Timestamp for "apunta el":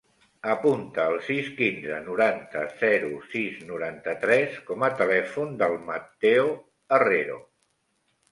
0.51-1.17